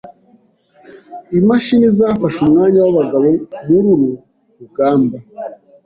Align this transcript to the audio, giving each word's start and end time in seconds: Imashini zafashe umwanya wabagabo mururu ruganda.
Imashini 1.37 1.87
zafashe 1.97 2.37
umwanya 2.45 2.79
wabagabo 2.85 3.27
mururu 3.67 4.11
ruganda. 4.59 5.17